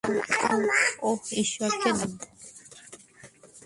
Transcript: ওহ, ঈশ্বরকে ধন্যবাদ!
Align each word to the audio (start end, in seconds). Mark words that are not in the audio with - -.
ওহ, 1.03 1.19
ঈশ্বরকে 1.41 1.89
ধন্যবাদ! 1.93 2.29